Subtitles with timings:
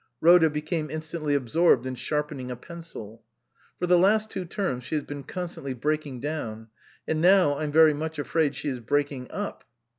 [0.19, 3.21] (Rhoda became instantly absorbed in sharpen ing a pencil.)"
[3.77, 6.69] For the last two terms she has been con stantly breaking down;
[7.07, 9.63] and now I'm very much afraid she is breaking up."